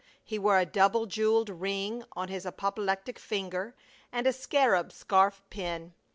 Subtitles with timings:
[0.23, 3.75] He wore a double jeweled ring on his apoplectic finger,
[4.11, 5.93] and a scarab scarf pin.